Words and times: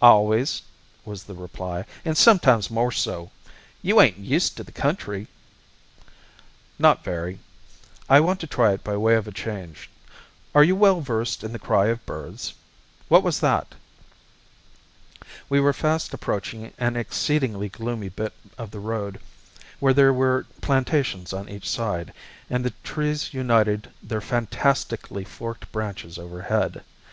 "Always," 0.00 0.62
was 1.04 1.24
the 1.24 1.34
reply, 1.34 1.86
"and 2.04 2.16
sometimes 2.16 2.70
more 2.70 2.92
so. 2.92 3.32
You 3.82 4.00
ain't 4.00 4.16
used 4.16 4.56
to 4.56 4.62
the 4.62 4.70
country?" 4.70 5.26
"Not 6.78 7.02
very. 7.02 7.40
I 8.08 8.20
want 8.20 8.38
to 8.38 8.46
try 8.46 8.74
it 8.74 8.84
by 8.84 8.96
way 8.96 9.16
of 9.16 9.26
a 9.26 9.32
change. 9.32 9.90
Are 10.54 10.62
you 10.62 10.76
well 10.76 11.00
versed 11.00 11.42
in 11.42 11.50
the 11.50 11.58
cry 11.58 11.86
of 11.86 12.06
birds? 12.06 12.54
What 13.08 13.24
was 13.24 13.40
that?" 13.40 13.74
We 15.48 15.58
were 15.58 15.72
fast 15.72 16.14
approaching 16.14 16.72
an 16.78 16.94
exceedingly 16.94 17.68
gloomy 17.68 18.08
bit 18.10 18.34
of 18.56 18.70
the 18.70 18.78
road 18.78 19.18
where 19.80 19.92
there 19.92 20.12
were 20.12 20.46
plantations 20.60 21.32
on 21.32 21.48
each 21.48 21.68
side, 21.68 22.12
and 22.48 22.64
the 22.64 22.70
trees 22.84 23.34
united 23.34 23.90
their 24.00 24.20
fantastically 24.20 25.24
forked 25.24 25.72
branches 25.72 26.18
overhead. 26.20 26.84